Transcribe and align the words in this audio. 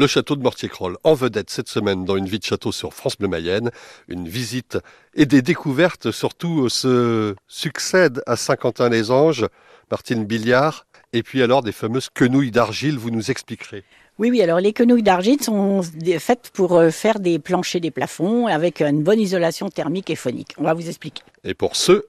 Le 0.00 0.06
château 0.06 0.34
de 0.34 0.42
Mortier-Croll, 0.42 0.96
en 1.04 1.12
vedette 1.12 1.50
cette 1.50 1.68
semaine 1.68 2.06
dans 2.06 2.16
une 2.16 2.24
vie 2.24 2.38
de 2.38 2.44
château 2.44 2.72
sur 2.72 2.94
France 2.94 3.18
Bleu 3.18 3.28
Mayenne. 3.28 3.70
Une 4.08 4.26
visite 4.26 4.78
et 5.14 5.26
des 5.26 5.42
découvertes 5.42 6.10
surtout 6.10 6.70
se 6.70 7.34
succèdent 7.48 8.22
à 8.26 8.36
Saint-Quentin-les-Anges. 8.36 9.44
Martine 9.90 10.24
Billiard. 10.24 10.86
Et 11.12 11.22
puis 11.22 11.42
alors 11.42 11.62
des 11.62 11.72
fameuses 11.72 12.08
quenouilles 12.08 12.50
d'argile, 12.50 12.96
vous 12.96 13.10
nous 13.10 13.30
expliquerez. 13.30 13.84
Oui, 14.18 14.30
oui, 14.30 14.40
alors 14.40 14.58
les 14.58 14.72
quenouilles 14.72 15.02
d'argile 15.02 15.42
sont 15.42 15.82
faites 16.18 16.50
pour 16.54 16.78
euh, 16.78 16.88
faire 16.88 17.20
des 17.20 17.38
planchers, 17.38 17.82
des 17.82 17.90
plafonds 17.90 18.46
avec 18.46 18.80
une 18.80 19.02
bonne 19.02 19.20
isolation 19.20 19.68
thermique 19.68 20.08
et 20.08 20.16
phonique. 20.16 20.54
On 20.56 20.64
va 20.64 20.72
vous 20.72 20.88
expliquer. 20.88 21.22
Et 21.44 21.52
pour 21.52 21.76
ce, 21.76 22.06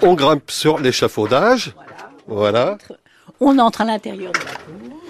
on 0.00 0.14
grimpe 0.14 0.50
sur 0.50 0.78
l'échafaudage. 0.78 1.74
Voilà. 2.26 2.78
On 3.38 3.58
entre 3.58 3.82
à 3.82 3.84
l'intérieur 3.84 4.32
de 4.32 4.38
la 4.38 4.44
tour. 4.44 5.01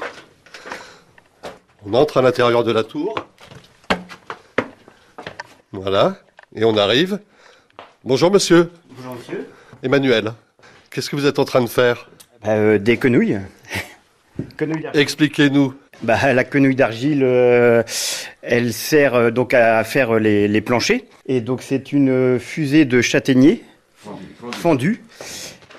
On 1.84 1.94
entre 1.94 2.18
à 2.18 2.22
l'intérieur 2.22 2.64
de 2.64 2.72
la 2.72 2.84
tour. 2.84 3.14
Voilà. 5.72 6.16
Et 6.54 6.64
on 6.64 6.76
arrive. 6.76 7.18
Bonjour 8.04 8.30
monsieur. 8.30 8.70
Bonjour 8.96 9.14
monsieur. 9.14 9.48
Emmanuel, 9.82 10.32
qu'est-ce 10.90 11.10
que 11.10 11.16
vous 11.16 11.26
êtes 11.26 11.38
en 11.38 11.44
train 11.44 11.60
de 11.60 11.68
faire? 11.68 12.10
Bah, 12.44 12.50
euh, 12.52 12.78
des 12.78 12.96
quenouilles. 12.96 13.40
Quenouilles 14.56 14.88
Expliquez-nous. 14.94 15.74
Bah, 16.02 16.32
la 16.32 16.44
quenouille 16.44 16.74
d'argile, 16.76 17.22
euh, 17.22 17.82
elle 18.42 18.72
sert 18.72 19.14
euh, 19.14 19.30
donc 19.30 19.54
à 19.54 19.82
faire 19.84 20.14
les, 20.18 20.48
les 20.48 20.60
planchers. 20.60 21.02
Et 21.26 21.40
donc 21.40 21.62
c'est 21.62 21.92
une 21.92 22.38
fusée 22.38 22.84
de 22.84 23.00
châtaignier 23.00 23.62
fendu, 24.52 25.02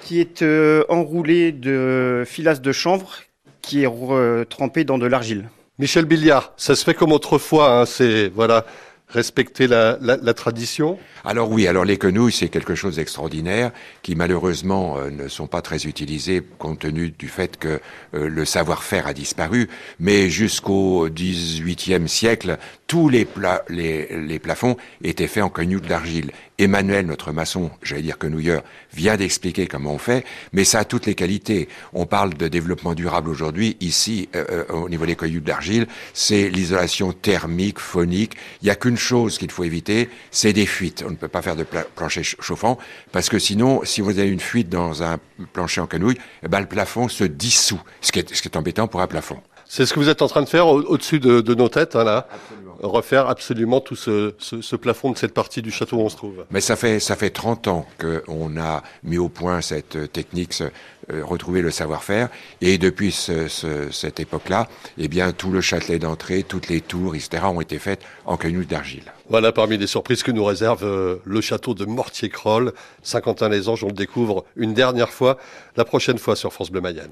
qui 0.02 0.20
est 0.20 0.42
euh, 0.42 0.84
enroulée 0.90 1.52
de 1.52 2.24
filasse 2.26 2.62
de 2.62 2.72
chanvre 2.72 3.20
qui 3.62 3.84
est 3.84 3.88
euh, 3.88 4.46
trempée 4.46 4.84
dans 4.84 4.98
de 4.98 5.06
l'argile. 5.06 5.50
Michel 5.84 6.06
Billiard, 6.06 6.54
ça 6.56 6.78
se 6.78 6.86
fait 6.86 6.94
comme 6.94 7.12
autrefois, 7.12 7.82
hein, 7.82 7.86
c'est 7.86 8.30
voilà, 8.30 8.66
respecter 9.10 9.68
la, 9.68 9.98
la, 10.00 10.16
la, 10.16 10.34
tradition 10.34 10.98
Alors 11.26 11.52
oui, 11.52 11.68
alors 11.68 11.84
les 11.84 11.98
quenouilles, 11.98 12.32
c'est 12.32 12.48
quelque 12.48 12.74
chose 12.74 12.96
d'extraordinaire 12.96 13.72
qui 14.02 14.16
malheureusement 14.16 14.98
euh, 14.98 15.10
ne 15.10 15.28
sont 15.28 15.48
pas 15.48 15.62
très 15.62 15.86
utilisés 15.86 16.42
compte 16.58 16.80
tenu 16.80 17.12
du 17.12 17.28
fait 17.28 17.58
que 17.58 17.82
euh, 18.14 18.30
le 18.30 18.46
savoir-faire 18.46 19.08
a 19.08 19.14
disparu. 19.14 19.68
Mais 20.00 20.30
jusqu'au 20.30 21.10
XVIIIe 21.10 22.08
siècle, 22.08 22.60
tous 22.94 23.10
les, 23.10 23.26
pla 23.26 23.64
les, 23.70 24.06
les, 24.20 24.38
plafonds 24.38 24.78
étaient 25.04 25.28
faits 25.28 25.42
en 25.42 25.50
quenouilles 25.50 25.82
d'argile. 25.82 26.30
Emmanuel, 26.60 27.08
notre 27.08 27.32
maçon, 27.32 27.72
j'allais 27.82 28.04
dire 28.04 28.20
quenouilleur, 28.20 28.62
vient 28.94 29.18
d'expliquer 29.18 29.66
comment 29.66 29.96
on 29.96 29.98
fait, 29.98 30.24
mais 30.52 30.64
ça 30.64 30.78
a 30.78 30.86
toutes 30.86 31.08
les 31.08 31.16
qualités. 31.16 31.70
On 31.94 32.06
parle 32.06 32.36
de 32.36 32.48
développement 32.48 32.94
durable 32.94 33.32
aujourd'hui. 33.32 33.78
Ici, 33.80 34.30
euh, 34.36 34.46
euh, 34.70 34.74
au 34.74 34.90
niveau 34.90 35.08
des 35.08 35.16
quenouilles 35.16 35.42
d'argile, 35.42 35.88
c'est 36.14 36.52
l'isolation 36.52 37.14
thermique, 37.14 37.80
phonique. 37.80 38.34
Il 38.62 38.66
n'y 38.66 38.70
a 38.70 38.76
qu'une 38.76 38.96
chose 38.96 39.40
qu'il 39.40 39.50
faut 39.50 39.64
éviter, 39.64 40.08
c'est 40.30 40.54
des 40.54 40.68
fuites. 40.68 41.04
On 41.04 41.10
ne 41.10 41.16
peut 41.16 41.28
pas 41.28 41.42
faire 41.42 41.56
de 41.56 41.66
plancher 41.96 42.22
chauffant, 42.22 42.78
parce 43.12 43.28
que 43.28 43.40
sinon, 43.40 43.82
si 43.86 44.02
vous 44.02 44.20
avez 44.20 44.30
une 44.30 44.40
fuite 44.40 44.70
dans 44.70 45.02
un 45.02 45.18
plancher 45.52 45.82
en 45.82 45.88
quenouille, 45.88 46.20
eh 46.44 46.48
ben, 46.48 46.60
le 46.60 46.68
plafond 46.68 47.08
se 47.08 47.24
dissout, 47.24 47.82
ce 48.02 48.12
qui 48.12 48.20
est, 48.20 48.36
ce 48.36 48.44
qui 48.44 48.50
est 48.50 48.56
embêtant 48.56 48.88
pour 48.88 49.02
un 49.02 49.08
plafond. 49.08 49.42
C'est 49.76 49.88
ce 49.88 49.94
que 49.96 50.00
vous 50.00 50.10
êtes 50.10 50.22
en 50.22 50.28
train 50.28 50.44
de 50.44 50.48
faire 50.48 50.68
au-dessus 50.68 51.20
de, 51.20 51.42
de, 51.42 51.56
nos 51.56 51.68
têtes, 51.68 51.96
hein, 51.96 52.04
là. 52.04 52.28
Absolument. 52.32 52.76
Refaire 52.84 53.28
absolument 53.28 53.80
tout 53.80 53.96
ce, 53.96 54.36
ce, 54.38 54.62
ce, 54.62 54.76
plafond 54.76 55.10
de 55.10 55.18
cette 55.18 55.34
partie 55.34 55.64
du 55.64 55.72
château 55.72 55.98
où 55.98 56.02
on 56.02 56.10
se 56.10 56.16
trouve. 56.16 56.46
Mais 56.52 56.62
ça 56.62 56.76
fait 56.76 57.00
ça 57.00 57.16
fait 57.16 57.32
30 57.32 57.68
ans 57.70 57.88
qu'on 57.98 58.58
a 58.58 58.84
mis 59.04 59.18
au 59.18 59.30
point 59.30 59.62
cette 59.62 60.12
technique, 60.12 60.54
ce, 60.54 60.66
euh, 61.12 61.26
retrouver 61.26 61.62
le 61.62 61.72
savoir-faire, 61.72 62.30
et 62.62 62.78
depuis 62.78 63.12
ce, 63.12 63.48
cette 63.92 64.20
époque-là, 64.20 64.70
eh 64.98 65.08
bien 65.08 65.32
tout 65.32 65.50
le 65.50 65.60
châtelet 65.60 66.00
d'entrée, 66.00 66.44
toutes 66.44 66.70
les 66.70 66.80
tours, 66.80 67.16
etc. 67.16 67.44
ont 67.46 67.60
été 67.60 67.80
faites 67.80 68.02
en 68.26 68.38
quenouille 68.38 68.68
d'argile. 68.68 69.12
Voilà 69.28 69.52
parmi 69.52 69.78
les 69.78 69.88
surprises 69.88 70.24
que 70.24 70.32
nous 70.32 70.46
réserve 70.46 70.86
euh, 70.86 71.16
le 71.26 71.42
château 71.42 71.74
de 71.74 71.84
Mortier-Croll. 71.86 72.74
Saint-Quentin-les-Anges, 73.02 73.84
on 73.84 73.88
le 73.88 73.94
découvre 73.94 74.46
une 74.56 74.74
dernière 74.74 75.10
fois, 75.10 75.38
la 75.76 75.84
prochaine 75.84 76.20
fois 76.20 76.36
sur 76.36 76.54
France 76.54 76.70
Bleu 76.70 76.80
Mayenne. 76.80 77.12